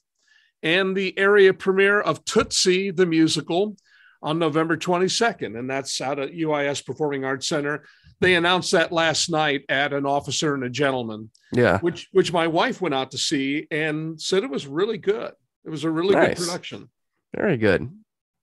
and 0.62 0.96
the 0.96 1.16
area 1.18 1.52
premiere 1.54 2.00
of 2.00 2.24
Tootsie 2.24 2.90
the 2.90 3.06
musical 3.06 3.76
on 4.22 4.38
November 4.38 4.76
22nd, 4.76 5.58
and 5.58 5.68
that's 5.68 6.00
out 6.00 6.18
at 6.18 6.32
UIS 6.32 6.84
Performing 6.84 7.24
Arts 7.24 7.48
Center 7.48 7.84
they 8.20 8.34
announced 8.34 8.72
that 8.72 8.92
last 8.92 9.30
night 9.30 9.64
at 9.68 9.92
an 9.92 10.06
officer 10.06 10.54
and 10.54 10.64
a 10.64 10.70
gentleman. 10.70 11.30
Yeah. 11.52 11.78
Which 11.80 12.08
which 12.12 12.32
my 12.32 12.46
wife 12.46 12.80
went 12.80 12.94
out 12.94 13.10
to 13.12 13.18
see 13.18 13.66
and 13.70 14.20
said 14.20 14.42
it 14.42 14.50
was 14.50 14.66
really 14.66 14.98
good. 14.98 15.32
It 15.64 15.70
was 15.70 15.84
a 15.84 15.90
really 15.90 16.14
nice. 16.14 16.38
good 16.38 16.46
production. 16.46 16.90
Very 17.34 17.56
good. 17.56 17.90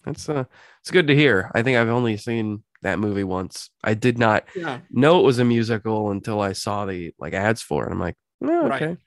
That's 0.06 0.30
uh 0.30 0.46
it's 0.82 0.92
good 0.92 1.08
to 1.08 1.16
hear. 1.16 1.50
I 1.54 1.64
think 1.64 1.78
I've 1.78 1.90
only 1.90 2.18
seen 2.18 2.64
that 2.82 3.00
movie 3.00 3.24
once. 3.24 3.70
I 3.84 3.94
did 3.94 4.18
not 4.18 4.44
yeah. 4.56 4.80
know 4.92 5.20
it 5.20 5.24
was 5.24 5.40
a 5.40 5.46
musical 5.46 6.12
until 6.12 6.42
I 6.42 6.54
saw 6.54 6.86
the 6.86 7.14
like 7.18 7.34
ads 7.34 7.62
for 7.62 7.88
it. 7.88 7.92
I'm 7.92 8.00
like, 8.00 8.16
oh, 8.44 8.68
okay. 8.72 8.88
Right. 8.88 8.98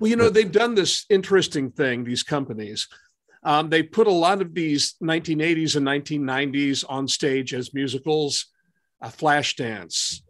Well, 0.00 0.10
you 0.10 0.16
know, 0.16 0.28
they've 0.28 0.50
done 0.50 0.74
this 0.74 1.06
interesting 1.08 1.70
thing, 1.70 2.02
these 2.02 2.24
companies. 2.24 2.88
Um, 3.44 3.70
they 3.70 3.82
put 3.82 4.06
a 4.06 4.12
lot 4.12 4.40
of 4.40 4.54
these 4.54 4.94
1980s 5.02 5.76
and 5.76 5.86
1990s 5.86 6.84
on 6.88 7.08
stage 7.08 7.54
as 7.54 7.74
musicals 7.74 8.46
a 9.02 9.08
Flashdance, 9.08 10.20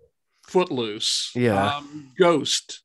Footloose, 0.49 1.31
yeah, 1.35 1.77
um, 1.77 2.11
Ghost, 2.19 2.83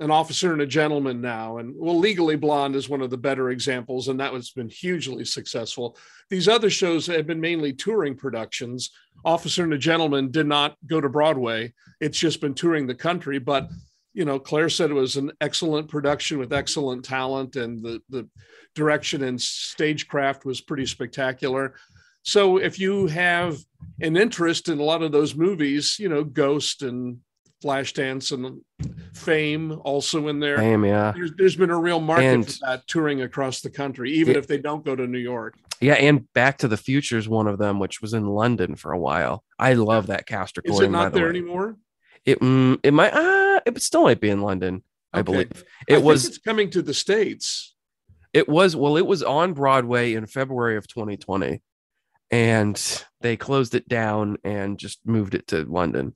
an 0.00 0.10
officer 0.10 0.52
and 0.52 0.62
a 0.62 0.66
gentleman 0.66 1.20
now, 1.20 1.58
and 1.58 1.74
well, 1.78 1.98
Legally 1.98 2.36
Blonde 2.36 2.74
is 2.74 2.88
one 2.88 3.02
of 3.02 3.10
the 3.10 3.18
better 3.18 3.50
examples, 3.50 4.08
and 4.08 4.18
that 4.18 4.32
has 4.32 4.50
been 4.50 4.68
hugely 4.68 5.24
successful. 5.24 5.96
These 6.30 6.48
other 6.48 6.70
shows 6.70 7.06
have 7.06 7.26
been 7.26 7.40
mainly 7.40 7.72
touring 7.74 8.16
productions. 8.16 8.90
Officer 9.24 9.62
and 9.62 9.74
a 9.74 9.78
Gentleman 9.78 10.30
did 10.30 10.46
not 10.46 10.76
go 10.86 11.00
to 11.00 11.08
Broadway; 11.08 11.74
it's 12.00 12.18
just 12.18 12.40
been 12.40 12.54
touring 12.54 12.86
the 12.86 12.94
country, 12.94 13.38
but 13.38 13.68
you 14.14 14.24
know, 14.24 14.38
Claire 14.40 14.70
said 14.70 14.90
it 14.90 14.94
was 14.94 15.16
an 15.16 15.30
excellent 15.40 15.88
production 15.88 16.38
with 16.38 16.52
excellent 16.52 17.04
talent, 17.04 17.56
and 17.56 17.82
the 17.82 18.00
the 18.08 18.26
direction 18.74 19.22
and 19.24 19.40
stagecraft 19.40 20.44
was 20.44 20.60
pretty 20.60 20.86
spectacular. 20.86 21.74
So 22.22 22.56
if 22.56 22.78
you 22.78 23.06
have 23.06 23.58
an 24.00 24.16
interest 24.16 24.68
in 24.68 24.78
a 24.78 24.82
lot 24.82 25.02
of 25.02 25.12
those 25.12 25.34
movies, 25.34 25.96
you 25.98 26.08
know, 26.08 26.24
Ghost 26.24 26.82
and 26.82 27.18
Flashdance 27.62 28.32
and 28.32 28.60
Fame 29.14 29.78
also 29.84 30.28
in 30.28 30.40
there. 30.40 30.56
Fame, 30.58 30.84
yeah. 30.84 31.12
There's, 31.14 31.32
there's 31.36 31.56
been 31.56 31.70
a 31.70 31.78
real 31.78 32.00
market 32.00 32.24
And- 32.24 32.46
for 32.46 32.58
that 32.66 32.86
touring 32.86 33.22
across 33.22 33.60
the 33.60 33.70
country, 33.70 34.12
even 34.12 34.34
Yeah. 34.34 34.38
if 34.38 34.46
they 34.46 34.58
don't 34.58 34.84
go 34.84 34.96
to 34.96 35.06
New 35.06 35.18
York. 35.18 35.54
Yeah, 35.80 35.94
and 35.94 36.30
Back 36.34 36.58
to 36.58 36.68
the 36.68 36.76
Future 36.76 37.16
is 37.18 37.28
one 37.28 37.46
of 37.46 37.58
them, 37.58 37.78
which 37.78 38.02
was 38.02 38.12
in 38.14 38.26
London 38.26 38.76
for 38.76 38.92
a 38.92 38.98
while. 38.98 39.44
I 39.58 39.72
love 39.74 40.08
that 40.08 40.26
cast 40.26 40.56
recording. 40.56 40.82
Is 40.82 40.88
it 40.88 40.90
not 40.90 41.12
the 41.12 41.18
there 41.18 41.24
way. 41.24 41.30
anymore? 41.38 41.76
It 42.26 42.38
mm, 42.40 42.78
it 42.82 42.92
might 42.92 43.14
uh, 43.14 43.60
it 43.64 43.80
still 43.82 44.02
might 44.02 44.20
be 44.20 44.28
in 44.28 44.42
London, 44.42 44.82
I 45.12 45.20
Okay. 45.20 45.32
believe. 45.32 45.50
I 45.52 45.56
It 45.88 45.94
think 45.94 46.04
was 46.04 46.26
it's 46.26 46.36
coming 46.38 46.68
to 46.70 46.82
the 46.82 46.92
states. 46.92 47.74
it 48.34 48.46
was 48.46 48.76
well, 48.76 48.98
it 48.98 49.06
was 49.06 49.22
on 49.22 49.54
Broadway 49.54 50.12
in 50.12 50.26
February 50.26 50.76
of 50.76 50.86
2020, 50.86 51.62
and 52.30 53.04
they 53.20 53.36
closed 53.36 53.74
it 53.74 53.88
down 53.88 54.36
and 54.44 54.78
just 54.78 55.00
moved 55.04 55.34
it 55.34 55.46
to 55.48 55.64
London. 55.64 56.14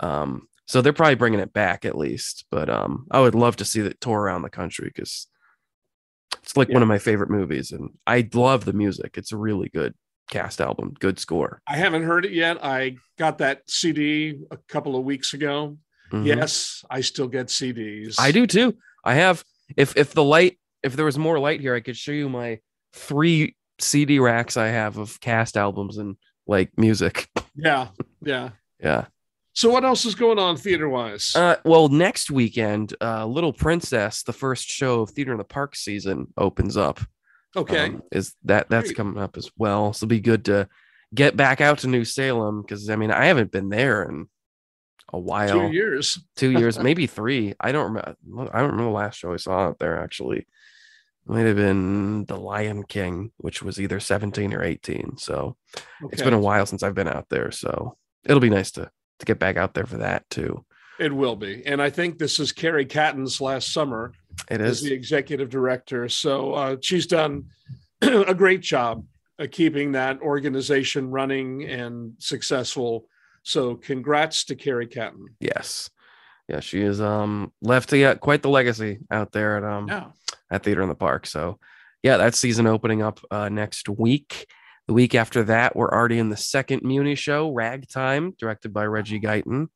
Um, 0.00 0.48
so 0.66 0.80
they're 0.80 0.92
probably 0.92 1.14
bringing 1.16 1.40
it 1.40 1.52
back 1.52 1.84
at 1.84 1.98
least. 1.98 2.46
But 2.50 2.70
um, 2.70 3.06
I 3.10 3.20
would 3.20 3.34
love 3.34 3.56
to 3.56 3.64
see 3.64 3.80
that 3.82 4.00
tour 4.00 4.20
around 4.20 4.42
the 4.42 4.50
country 4.50 4.90
because 4.94 5.26
it's 6.42 6.56
like 6.56 6.68
Yeah. 6.68 6.74
one 6.74 6.82
of 6.82 6.88
my 6.88 6.98
favorite 6.98 7.30
movies, 7.30 7.72
and 7.72 7.90
I 8.06 8.28
love 8.32 8.64
the 8.64 8.72
music. 8.72 9.16
It's 9.18 9.32
a 9.32 9.36
really 9.36 9.68
good 9.68 9.94
cast 10.30 10.60
album, 10.60 10.94
good 10.98 11.18
score. 11.18 11.60
I 11.68 11.76
haven't 11.76 12.04
heard 12.04 12.24
it 12.24 12.32
yet. 12.32 12.64
I 12.64 12.96
got 13.18 13.38
that 13.38 13.62
CD 13.68 14.40
a 14.50 14.56
couple 14.68 14.96
of 14.96 15.04
weeks 15.04 15.34
ago. 15.34 15.76
Mhm. 16.10 16.26
Yes, 16.26 16.84
I 16.90 17.00
still 17.02 17.28
get 17.28 17.46
CDs. 17.50 18.16
I 18.18 18.32
do 18.32 18.46
too. 18.46 18.76
I 19.04 19.14
have 19.14 19.44
if 19.76 19.96
if 19.96 20.12
the 20.14 20.24
light 20.24 20.58
if 20.82 20.96
there 20.96 21.04
was 21.04 21.18
more 21.18 21.38
light 21.38 21.60
here, 21.60 21.74
I 21.74 21.80
could 21.80 21.96
show 21.96 22.12
you 22.12 22.28
my 22.28 22.60
three 22.92 23.56
CD 23.82 24.18
racks 24.18 24.56
I 24.56 24.68
have 24.68 24.96
of 24.98 25.20
cast 25.20 25.56
albums 25.56 25.98
and 25.98 26.16
like 26.46 26.70
music. 26.76 27.28
Yeah, 27.54 27.88
yeah. 28.22 28.50
yeah. 28.80 29.06
So 29.54 29.70
what 29.70 29.84
else 29.84 30.06
is 30.06 30.14
going 30.14 30.38
on 30.38 30.56
theater 30.56 30.88
wise? 30.88 31.34
Uh, 31.36 31.56
well, 31.64 31.88
next 31.88 32.30
weekend, 32.30 32.94
uh, 33.02 33.26
Little 33.26 33.52
Princess, 33.52 34.22
the 34.22 34.32
first 34.32 34.66
show 34.66 35.02
of 35.02 35.10
Theater 35.10 35.32
in 35.32 35.38
the 35.38 35.44
Park 35.44 35.76
season, 35.76 36.32
opens 36.38 36.76
up. 36.78 37.00
okay. 37.54 37.86
Um, 37.86 38.02
is 38.10 38.34
that 38.44 38.70
that's 38.70 38.88
Great. 38.88 38.96
coming 38.96 39.22
up 39.22 39.36
as 39.36 39.50
well? 39.56 39.92
So 39.92 40.04
it'll 40.04 40.10
be 40.10 40.20
good 40.20 40.46
to 40.46 40.68
get 41.14 41.36
back 41.36 41.60
out 41.60 41.78
to 41.80 41.88
New 41.88 42.04
Salem 42.04 42.62
because 42.62 42.88
I 42.88 42.96
mean 42.96 43.10
I 43.10 43.26
haven't 43.26 43.52
been 43.52 43.68
there 43.68 44.04
in 44.04 44.26
a 45.12 45.18
while. 45.18 45.68
Two 45.68 45.72
years. 45.72 46.18
two 46.36 46.50
years, 46.50 46.78
maybe 46.82 47.06
three. 47.06 47.54
I 47.60 47.72
don't 47.72 47.92
remember. 47.92 48.16
I 48.52 48.60
don't 48.60 48.70
remember 48.70 48.84
the 48.84 48.96
last 48.96 49.18
show 49.18 49.34
I 49.34 49.36
saw 49.36 49.58
out 49.58 49.78
there. 49.78 50.02
Actually, 50.02 50.46
might 51.26 51.46
have 51.46 51.56
been 51.56 52.24
The 52.26 52.36
Lion 52.36 52.82
King, 52.84 53.32
which 53.38 53.62
was 53.62 53.80
either 53.80 54.00
seventeen 54.00 54.52
or 54.54 54.62
eighteen. 54.62 55.16
So 55.18 55.56
Okay. 56.02 56.12
it's 56.12 56.22
been 56.22 56.32
a 56.34 56.38
while 56.40 56.66
since 56.66 56.82
I've 56.82 56.94
been 56.94 57.08
out 57.08 57.28
there. 57.30 57.50
So 57.50 57.96
it'll 58.24 58.40
be 58.40 58.50
nice 58.50 58.70
to 58.72 58.90
to 59.20 59.26
get 59.26 59.38
back 59.38 59.56
out 59.56 59.74
there 59.74 59.86
for 59.86 59.98
that 59.98 60.28
too. 60.30 60.64
It 60.98 61.12
will 61.12 61.36
be. 61.36 61.64
And 61.66 61.80
I 61.80 61.90
think 61.90 62.18
this 62.18 62.38
is 62.38 62.52
Carrie 62.52 62.84
Catton's 62.86 63.40
last 63.40 63.72
summer 63.72 64.12
It 64.50 64.60
as 64.60 64.78
is. 64.78 64.82
the 64.82 64.92
executive 64.92 65.48
director. 65.48 66.08
So 66.08 66.52
uh, 66.54 66.76
she's 66.80 67.06
done 67.06 67.44
a 68.02 68.34
great 68.34 68.60
job 68.60 69.04
of 69.38 69.50
keeping 69.50 69.92
that 69.92 70.20
organization 70.20 71.10
running 71.10 71.64
and 71.64 72.12
successful. 72.18 73.06
So 73.44 73.74
congrats 73.76 74.44
to 74.46 74.54
Carrie 74.54 74.86
Catton. 74.86 75.26
Yes. 75.40 75.88
Yeah, 76.48 76.60
she 76.60 76.80
is 76.82 77.00
um 77.00 77.52
left 77.62 77.88
to 77.90 77.98
get 77.98 78.20
quite 78.20 78.42
the 78.42 78.50
legacy 78.50 78.98
out 79.10 79.32
there 79.32 79.56
at 79.56 79.64
um 79.64 79.88
Yeah. 79.88 80.10
At 80.52 80.62
Theater 80.62 80.82
in 80.82 80.88
the 80.88 80.94
Park. 80.94 81.26
So 81.26 81.58
yeah, 82.04 82.18
that 82.18 82.36
season 82.36 82.68
opening 82.68 83.02
up 83.02 83.18
uh 83.30 83.48
next 83.48 83.88
week. 83.88 84.46
The 84.86 84.94
week 84.94 85.14
after 85.14 85.44
that, 85.44 85.74
we're 85.74 85.90
already 85.90 86.18
in 86.18 86.28
the 86.28 86.36
second 86.36 86.82
Muni 86.82 87.14
show, 87.14 87.50
Ragtime, 87.50 88.34
directed 88.38 88.72
by 88.72 88.84
Reggie 88.84 89.20
Guyton, 89.20 89.68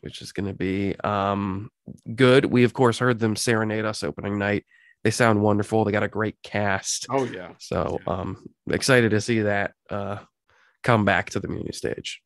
which 0.00 0.22
is 0.22 0.32
gonna 0.32 0.54
be 0.54 0.96
um 1.00 1.70
good. 2.14 2.44
We 2.46 2.64
of 2.64 2.72
course 2.72 2.98
heard 2.98 3.18
them 3.18 3.36
serenade 3.36 3.84
us 3.84 4.02
opening 4.02 4.38
night. 4.38 4.64
They 5.04 5.10
sound 5.10 5.42
wonderful. 5.42 5.84
They 5.84 5.92
got 5.92 6.02
a 6.02 6.08
great 6.08 6.36
cast. 6.42 7.06
Oh, 7.10 7.24
yeah. 7.24 7.52
So 7.58 8.00
um 8.06 8.46
excited 8.70 9.10
to 9.10 9.20
see 9.20 9.40
that 9.40 9.74
uh 9.90 10.18
come 10.82 11.04
back 11.04 11.30
to 11.30 11.40
the 11.40 11.48
Muni 11.48 11.72
stage. 11.72 12.22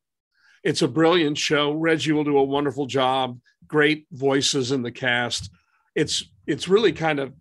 It's 0.62 0.82
a 0.82 0.88
brilliant 0.88 1.36
show. 1.36 1.72
Reggie 1.72 2.12
will 2.12 2.24
do 2.24 2.38
a 2.38 2.44
wonderful 2.44 2.86
job. 2.86 3.38
Great 3.66 4.06
voices 4.12 4.72
in 4.72 4.82
the 4.82 4.92
cast. 4.92 5.50
It's 5.94 6.24
it's 6.46 6.68
really 6.68 6.92
kind 6.92 7.18
of 7.18 7.32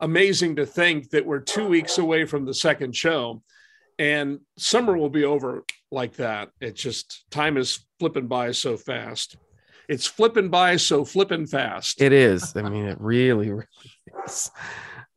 amazing 0.00 0.56
to 0.56 0.66
think 0.66 1.10
that 1.10 1.26
we're 1.26 1.40
two 1.40 1.66
weeks 1.66 1.98
away 1.98 2.24
from 2.24 2.44
the 2.44 2.54
second 2.54 2.94
show, 2.94 3.42
and 3.98 4.40
summer 4.58 4.96
will 4.96 5.10
be 5.10 5.24
over 5.24 5.64
like 5.90 6.14
that. 6.16 6.50
It 6.60 6.74
just 6.74 7.24
time 7.30 7.56
is 7.56 7.86
flipping 7.98 8.26
by 8.26 8.52
so 8.52 8.76
fast. 8.76 9.36
It's 9.88 10.06
flipping 10.06 10.48
by 10.48 10.76
so 10.76 11.04
flipping 11.04 11.46
fast. 11.46 12.02
It 12.02 12.12
is. 12.12 12.56
I 12.56 12.68
mean, 12.68 12.86
it 12.86 13.00
really, 13.00 13.50
really 13.50 13.66
is. 14.26 14.50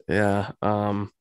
Yeah. 0.08 0.52
Um, 0.62 1.12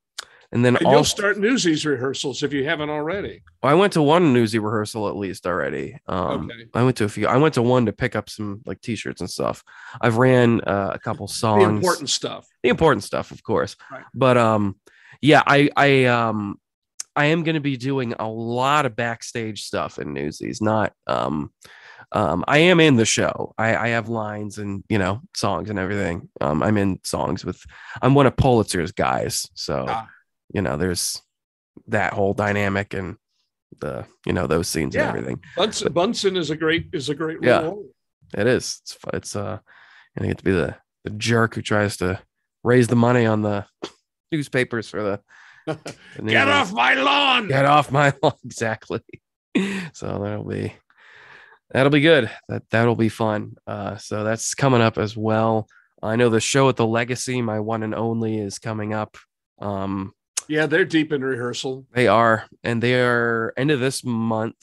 and 0.52 0.64
then 0.64 0.76
and 0.76 0.86
you'll 0.90 1.04
start 1.04 1.38
Newsies 1.38 1.84
rehearsals 1.84 2.42
if 2.42 2.52
you 2.52 2.64
haven't 2.64 2.90
already. 2.90 3.42
I 3.62 3.74
went 3.74 3.92
to 3.94 4.02
one 4.02 4.32
newsy 4.32 4.58
rehearsal 4.58 5.08
at 5.08 5.16
least 5.16 5.46
already. 5.46 5.98
Um, 6.06 6.50
Okay. 6.50 6.66
I 6.74 6.82
went 6.82 6.96
to 6.98 7.04
a 7.04 7.08
few. 7.08 7.26
I 7.26 7.36
went 7.36 7.54
to 7.54 7.62
one 7.62 7.86
to 7.86 7.92
pick 7.92 8.16
up 8.16 8.30
some 8.30 8.62
like 8.64 8.80
t-shirts 8.80 9.20
and 9.20 9.28
stuff. 9.30 9.62
I've 10.00 10.16
ran 10.16 10.60
uh, 10.62 10.92
a 10.94 10.98
couple 10.98 11.28
songs. 11.28 11.64
The 11.64 11.68
important 11.70 12.08
stuff. 12.10 12.46
the 12.62 12.70
important 12.70 13.04
stuff, 13.04 13.30
of 13.30 13.42
course. 13.42 13.76
Right. 13.92 14.04
But 14.14 14.36
um, 14.38 14.76
yeah, 15.20 15.42
I 15.46 15.68
I 15.76 16.04
um 16.06 16.58
I 17.16 17.26
am 17.26 17.42
going 17.42 17.54
to 17.56 17.60
be 17.60 17.76
doing 17.76 18.14
a 18.18 18.28
lot 18.28 18.86
of 18.86 18.94
backstage 18.96 19.64
stuff 19.64 19.98
in 19.98 20.14
Newsies. 20.14 20.60
Not 20.62 20.92
um 21.06 21.52
um 22.12 22.42
I 22.48 22.58
am 22.58 22.80
in 22.80 22.96
the 22.96 23.04
show. 23.04 23.52
I 23.58 23.76
I 23.76 23.88
have 23.88 24.08
lines 24.08 24.56
and 24.58 24.82
you 24.88 24.98
know 24.98 25.20
songs 25.36 25.68
and 25.68 25.78
everything. 25.78 26.30
Um, 26.40 26.62
I'm 26.62 26.78
in 26.78 27.00
songs 27.04 27.44
with. 27.44 27.62
I'm 28.00 28.14
one 28.14 28.26
of 28.26 28.36
Pulitzer's 28.36 28.92
guys, 28.92 29.46
so 29.54 29.84
Ah. 29.88 30.08
You 30.52 30.62
know 30.62 30.76
there's 30.76 31.22
that 31.88 32.12
whole 32.12 32.34
dynamic 32.34 32.94
and 32.94 33.16
the 33.80 34.04
you 34.26 34.32
know 34.32 34.46
those 34.46 34.68
scenes 34.68 34.94
Yeah. 34.94 35.08
and 35.08 35.18
everything. 35.18 35.40
Bunsen, 35.56 35.92
Bunsen 35.92 36.36
is 36.36 36.50
a 36.50 36.56
great 36.56 36.88
is 36.92 37.08
a 37.08 37.14
great 37.14 37.38
Yeah. 37.42 37.60
role. 37.62 37.86
It 38.36 38.46
is. 38.46 38.80
It's 38.82 38.96
it's 39.12 39.36
uh, 39.36 39.58
and 40.16 40.24
I 40.24 40.28
get 40.28 40.38
to 40.38 40.44
be 40.44 40.52
the 40.52 40.76
the 41.04 41.10
jerk 41.10 41.54
who 41.54 41.62
tries 41.62 41.96
to 41.98 42.20
raise 42.64 42.88
the 42.88 42.96
money 42.96 43.24
on 43.26 43.42
the 43.42 43.66
newspapers 44.32 44.88
for 44.88 45.02
the. 45.02 45.20
the 46.16 46.22
Get 46.24 46.48
off 46.48 46.72
my 46.72 46.94
lawn. 46.94 47.46
Get 47.48 47.66
off 47.66 47.92
my 47.92 48.12
lawn. 48.22 48.32
Exactly. 48.44 49.02
So 49.92 50.18
that'll 50.22 50.44
be 50.44 50.72
that'll 51.70 51.90
be 51.90 52.00
good. 52.00 52.30
That 52.48 52.62
that'll 52.70 52.96
be 52.96 53.10
fun. 53.10 53.56
Uh, 53.66 53.96
so 53.96 54.24
that's 54.24 54.54
coming 54.54 54.80
up 54.80 54.96
as 54.98 55.14
well. 55.16 55.66
I 56.02 56.16
know 56.16 56.30
the 56.30 56.40
show 56.40 56.68
at 56.70 56.76
the 56.76 56.86
Legacy, 56.86 57.42
my 57.42 57.60
one 57.60 57.82
and 57.82 57.94
only, 57.94 58.38
is 58.38 58.58
coming 58.58 58.94
up. 58.94 59.16
Um, 59.60 60.14
Yeah, 60.48 60.66
they're 60.66 60.84
deep 60.84 61.12
in 61.12 61.22
rehearsal. 61.22 61.86
they 61.92 62.08
are, 62.08 62.46
and 62.64 62.82
they 62.82 62.94
are 63.00 63.52
end 63.56 63.70
of 63.70 63.80
this 63.80 64.02
month, 64.04 64.56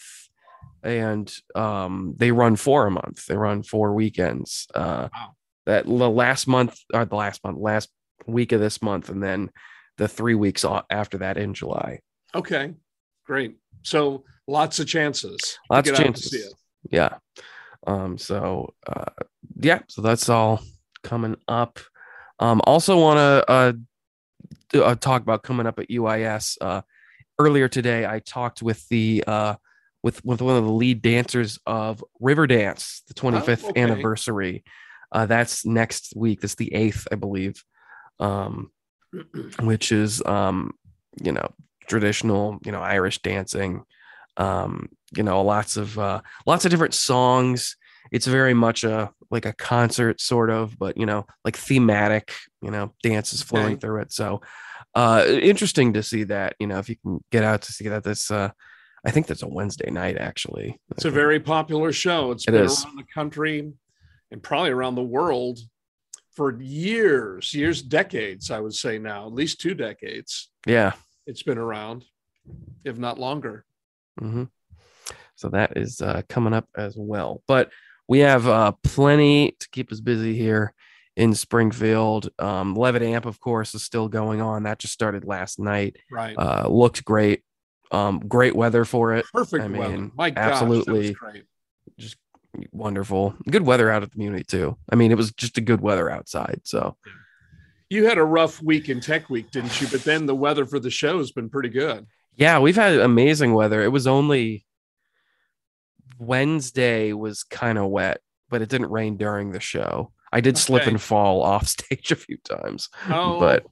and 0.84 1.32
um, 1.56 2.14
they 2.18 2.32
run 2.32 2.56
for 2.56 2.88
a 2.88 2.92
month. 2.92 3.26
They 3.28 3.36
run 3.38 3.64
four 3.64 3.94
weekends. 3.94 4.68
Uh, 4.74 5.10
Wow. 5.14 5.36
That 5.66 5.86
the 5.86 6.10
last 6.10 6.48
month, 6.48 6.78
or 6.94 7.06
the 7.06 7.16
last 7.16 7.44
month, 7.44 7.58
last 7.60 7.90
week 8.28 8.52
of 8.52 8.60
this 8.60 8.84
month, 8.84 9.10
and 9.10 9.24
then 9.24 9.50
the 9.98 10.08
three 10.08 10.36
weeks 10.36 10.64
after 10.92 11.18
that 11.18 11.38
in 11.38 11.56
July. 11.56 12.02
Okay, 12.36 12.76
great. 13.26 13.58
So 13.82 14.26
lots 14.48 14.80
of 14.80 14.86
chances. 14.86 15.58
Lots 15.72 15.90
of 15.90 15.98
get 15.98 16.16
to 16.16 16.22
see 16.22 16.38
chances. 16.38 16.56
Yeah. 16.92 17.16
Um. 17.88 18.20
So, 18.20 18.76
uh, 18.86 19.06
yeah. 19.60 19.80
So 19.88 20.04
that's 20.04 20.30
all 20.30 20.62
coming 21.04 21.36
up. 21.48 21.80
Um. 22.38 22.62
Also, 22.66 23.00
want 23.00 23.18
to 23.18 23.52
uh, 23.52 23.74
uh 24.84 24.96
talk 24.96 25.22
about 25.22 25.44
coming 25.44 25.68
up 25.68 25.80
at 25.80 25.90
UIS. 25.90 26.58
Uh, 26.60 26.82
earlier 27.40 27.68
today, 27.68 28.06
I 28.06 28.20
talked 28.20 28.62
with 28.62 28.88
the 28.90 29.24
uh 29.28 29.56
with 30.04 30.24
with 30.24 30.42
one 30.42 30.56
of 30.56 30.64
the 30.64 30.72
lead 30.72 31.02
dancers 31.02 31.60
of 31.66 32.04
Riverdance, 32.22 33.04
the 33.08 33.14
25th 33.14 33.70
okay. 33.70 33.82
anniversary. 33.82 34.64
Uh, 35.12 35.26
that's 35.26 35.66
next 35.66 36.14
week. 36.16 36.42
That's 36.42 36.56
the 36.56 36.74
eighth, 36.74 37.08
I 37.12 37.16
believe. 37.16 37.64
Um, 38.20 38.72
which 39.62 39.92
is 39.92 40.22
um, 40.26 40.74
you 41.24 41.32
know, 41.32 41.48
traditional, 41.88 42.60
you 42.66 42.72
know, 42.72 42.82
Irish 42.82 43.22
dancing. 43.22 43.84
Um, 44.38 44.90
you 45.16 45.24
know, 45.24 45.42
lots 45.42 45.78
of 45.78 45.98
uh 45.98 46.22
lots 46.46 46.66
of 46.66 46.72
different 46.72 46.94
songs. 46.94 47.78
It's 48.12 48.28
very 48.28 48.54
much 48.54 48.84
a 48.84 49.12
like 49.32 49.46
a 49.46 49.54
concert 49.54 50.22
sort 50.22 50.50
of, 50.50 50.78
but 50.78 50.98
you 50.98 51.06
know, 51.06 51.26
like 51.44 51.56
thematic, 51.58 52.34
you 52.62 52.70
know, 52.70 52.94
dances 53.02 53.42
flowing 53.42 53.74
Okay. 53.74 53.80
through 53.80 54.02
it. 54.02 54.12
So 54.12 54.42
uh 54.96 55.26
interesting 55.28 55.94
to 55.94 56.04
see 56.04 56.24
that, 56.26 56.56
you 56.60 56.68
know, 56.68 56.80
if 56.80 56.90
you 56.90 56.96
can 56.98 57.24
get 57.32 57.44
out 57.44 57.62
to 57.64 57.72
see 57.72 57.88
that 57.90 58.04
this 58.04 58.32
uh 58.32 58.50
I 59.06 59.12
think 59.12 59.28
that's 59.28 59.44
a 59.44 59.48
Wednesday 59.48 59.92
night 59.92 60.18
actually. 60.18 60.80
It's 60.92 61.06
a 61.06 61.12
very 61.12 61.40
popular 61.40 61.92
show. 61.94 62.32
It's 62.32 62.48
It 62.48 62.52
been 62.52 62.66
is. 62.66 62.84
around 62.84 62.98
the 62.98 63.04
country. 63.14 63.74
and 64.32 64.42
probably 64.42 64.72
around 64.72 64.96
the 64.96 65.04
world 65.04 65.60
for 66.36 66.60
years, 66.62 67.54
years, 67.54 67.82
decades, 67.82 68.50
I 68.52 68.60
would 68.60 68.74
say 68.74 68.98
now, 68.98 69.28
at 69.28 69.34
least 69.34 69.62
two 69.62 69.74
decades. 69.76 70.50
Yeah. 70.66 70.94
It's 71.28 71.44
been 71.44 71.58
around, 71.60 72.04
if 72.84 72.98
not 72.98 73.20
longer. 73.20 73.64
Mm-hmm. 74.20 74.46
So 75.36 75.50
that 75.50 75.78
is 75.78 76.02
uh, 76.02 76.24
coming 76.28 76.54
up 76.54 76.68
as 76.76 76.96
well. 76.98 77.42
But 77.48 77.70
we 78.10 78.20
have 78.20 78.48
uh, 78.48 78.74
plenty 78.84 79.56
to 79.60 79.70
keep 79.72 79.92
us 79.92 80.00
busy 80.00 80.36
here 80.36 80.74
in 81.16 81.34
Springfield. 81.34 82.30
Um, 82.40 82.76
Levitt 82.76 83.02
Amp, 83.02 83.26
of 83.26 83.40
course, 83.40 83.74
is 83.76 83.84
still 83.84 84.08
going 84.08 84.42
on. 84.42 84.64
That 84.64 84.80
just 84.80 84.94
started 84.94 85.26
last 85.26 85.60
night. 85.60 85.98
Right. 86.12 86.36
Uh, 86.38 86.68
looked 86.68 87.06
great. 87.06 87.44
Um, 87.92 88.20
great 88.20 88.56
weather 88.56 88.84
for 88.84 89.14
it. 89.14 89.26
Perfect 89.34 89.64
I 89.64 89.68
weather. 89.68 89.98
mean, 89.98 90.12
My 90.16 90.30
gosh, 90.32 90.44
absolutely. 90.44 91.16
Just 91.98 92.18
wonderful. 92.72 93.36
Good 93.50 93.66
weather 93.66 93.90
out 93.90 94.04
at 94.04 94.10
the 94.10 94.14
community 94.14 94.44
too. 94.44 94.78
I 94.92 94.96
mean, 94.96 95.12
it 95.12 95.18
was 95.18 95.32
just 95.34 95.58
a 95.58 95.62
good 95.62 95.82
weather 95.82 96.10
outside. 96.10 96.62
So 96.64 96.98
You 97.90 98.06
had 98.06 98.18
a 98.18 98.24
rough 98.24 98.62
week 98.62 98.90
in 98.90 99.00
Tech 99.00 99.30
Week, 99.30 99.52
didn't 99.52 99.80
you? 99.80 99.88
But 99.88 100.04
then 100.04 100.26
the 100.26 100.36
weather 100.36 100.66
for 100.66 100.80
the 100.80 100.90
show 100.90 101.20
has 101.20 101.32
been 101.32 101.50
pretty 101.50 101.70
good. 101.70 102.08
yeah, 102.36 102.60
we've 102.60 102.76
had 102.76 102.98
amazing 103.00 103.54
weather. 103.54 103.82
It 103.82 103.92
was 103.92 104.08
only 104.08 104.66
Wednesday 106.18 107.14
was 107.14 107.44
kind 107.44 107.78
of 107.78 107.90
wet, 107.90 108.20
but 108.50 108.62
it 108.62 108.70
didn't 108.70 108.92
rain 108.92 109.18
during 109.18 109.52
the 109.52 109.60
show. 109.60 110.12
I 110.36 110.42
did 110.42 110.58
slip 110.58 110.82
Okay. 110.84 110.92
and 110.92 111.02
fall 111.02 111.42
off 111.52 111.66
stage 111.68 112.12
a 112.12 112.16
few 112.16 112.38
times, 112.44 112.90
Oh, 113.10 113.40
but 113.40 113.66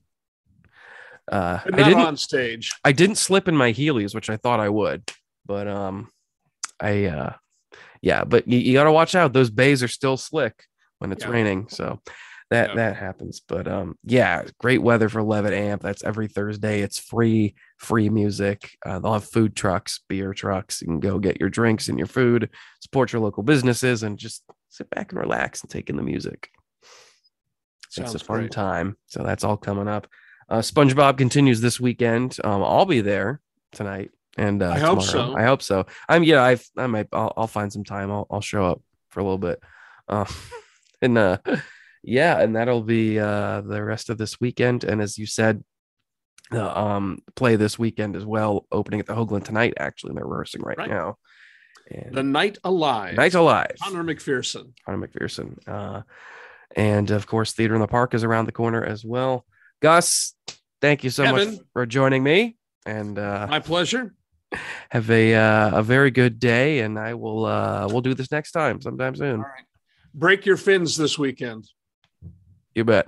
uh, 1.31 1.59
but 1.65 1.75
I 1.79 1.83
didn't. 1.83 1.99
on 2.05 2.17
stage. 2.17 2.71
I 2.83 2.91
didn't 2.91 3.17
slip 3.17 3.47
in 3.47 3.55
my 3.55 3.71
Heelys, 3.73 4.13
which 4.15 4.29
I 4.29 4.37
thought 4.37 4.59
I 4.59 4.69
would, 4.69 5.09
but 5.45 5.67
um, 5.67 6.09
I 6.79 7.05
uh, 7.05 7.33
yeah, 8.01 8.23
but 8.23 8.47
you, 8.47 8.59
you 8.59 8.73
got 8.73 8.85
to 8.85 8.91
watch 8.91 9.15
out. 9.15 9.33
Those 9.33 9.49
bays 9.49 9.83
are 9.83 9.87
still 9.87 10.17
slick 10.17 10.63
when 10.99 11.11
it's 11.11 11.23
Yeah. 11.25 11.31
raining, 11.31 11.67
so 11.69 12.01
that 12.49 12.69
Yeah. 12.69 12.75
that 12.75 12.95
happens. 12.97 13.41
But 13.47 13.67
um, 13.67 13.97
yeah, 14.03 14.43
great 14.59 14.81
weather 14.81 15.07
for 15.09 15.23
Levitt 15.23 15.53
Amp. 15.53 15.81
That's 15.81 16.03
every 16.03 16.27
Thursday. 16.27 16.81
It's 16.81 16.99
free, 16.99 17.55
free 17.77 18.09
music. 18.09 18.71
Uh, 18.85 18.99
they'll 18.99 19.13
have 19.13 19.23
food 19.29 19.55
trucks, 19.55 20.01
beer 20.09 20.33
trucks. 20.33 20.81
You 20.81 20.87
can 20.87 20.99
go 20.99 21.19
get 21.19 21.39
your 21.39 21.49
drinks 21.49 21.87
and 21.87 21.97
your 21.97 22.07
food, 22.07 22.49
support 22.81 23.11
your 23.13 23.21
local 23.21 23.43
businesses, 23.43 24.03
and 24.03 24.17
just 24.17 24.43
sit 24.73 24.89
back 24.89 25.11
and 25.11 25.19
relax 25.19 25.61
and 25.61 25.69
take 25.69 25.89
in 25.89 25.95
the 25.95 26.03
music 26.03 26.49
it's 28.01 28.15
a 28.15 28.19
fun 28.19 28.39
great. 28.39 28.51
time. 28.51 28.97
So 29.07 29.23
that's 29.23 29.43
all 29.43 29.57
coming 29.57 29.87
up. 29.87 30.07
Uh, 30.49 30.59
SpongeBob 30.59 31.17
continues 31.17 31.61
this 31.61 31.79
weekend. 31.79 32.37
Um, 32.43 32.63
I'll 32.63 32.85
be 32.85 33.01
there 33.01 33.39
tonight 33.71 34.11
and 34.37 34.61
uh, 34.63 34.71
I 34.71 34.79
hope 34.79 35.05
tomorrow. 35.05 35.31
so. 35.33 35.37
I 35.37 35.43
hope 35.43 35.61
so. 35.61 35.85
I'm 36.09 36.23
yeah. 36.23 36.41
I 36.43 36.57
I 36.77 36.87
might. 36.87 37.07
I'll, 37.13 37.33
I'll 37.37 37.47
find 37.47 37.71
some 37.71 37.83
time. 37.83 38.11
I'll 38.11 38.27
I'll 38.29 38.41
show 38.41 38.65
up 38.65 38.81
for 39.09 39.19
a 39.19 39.23
little 39.23 39.37
bit. 39.37 39.59
Uh, 40.07 40.25
and 41.01 41.17
uh, 41.17 41.37
yeah, 42.03 42.39
and 42.39 42.55
that'll 42.55 42.81
be 42.83 43.19
uh 43.19 43.61
the 43.61 43.83
rest 43.83 44.09
of 44.09 44.17
this 44.17 44.39
weekend. 44.39 44.83
And 44.83 45.01
as 45.01 45.17
you 45.17 45.25
said. 45.25 45.63
Uh, 46.51 46.67
um, 46.67 47.17
play 47.35 47.55
this 47.55 47.79
weekend 47.79 48.15
as 48.15 48.25
well, 48.25 48.67
opening 48.71 48.99
at 48.99 49.07
the 49.07 49.15
Hoagland 49.15 49.43
tonight. 49.43 49.73
Actually, 49.79 50.09
and 50.09 50.17
they're 50.17 50.25
rehearsing 50.25 50.61
right, 50.61 50.77
Right. 50.77 50.89
now. 50.89 51.17
And 51.91 52.13
The 52.15 52.23
Night 52.23 52.57
Alive. 52.63 53.15
Night 53.15 53.33
Alive. 53.33 53.75
Conor 53.81 54.03
McPherson. 54.03 54.73
Conor 54.85 55.07
McPherson. 55.07 55.57
Uh, 55.67 56.01
and 56.75 57.11
of 57.11 57.27
course, 57.27 57.53
Theater 57.53 57.75
in 57.75 57.81
the 57.81 57.87
Park 57.87 58.13
is 58.13 58.23
around 58.23 58.45
the 58.45 58.51
corner 58.51 58.83
as 58.83 59.05
well. 59.05 59.45
Gus, 59.81 60.33
thank 60.81 61.03
you 61.03 61.09
so 61.09 61.31
much 61.31 61.59
for 61.73 61.85
joining 61.85 62.23
me, 62.23 62.57
and 62.85 63.19
uh, 63.19 63.47
My 63.49 63.59
pleasure. 63.59 64.13
have 64.89 65.09
a 65.11 65.35
uh, 65.35 65.79
a 65.79 65.83
very 65.83 66.09
good 66.11 66.39
day. 66.39 66.79
And 66.79 66.97
I 66.97 67.13
will 67.15 67.45
uh, 67.45 67.87
we'll 67.89 68.01
do 68.01 68.13
this 68.13 68.31
next 68.31 68.51
time, 68.53 68.81
sometime 68.81 69.15
soon. 69.15 69.37
All 69.37 69.45
right. 69.45 69.65
Break 70.13 70.45
your 70.45 70.57
fins 70.57 70.95
this 70.95 71.17
weekend. 71.17 71.67
You 72.75 72.83
bet. 72.83 73.07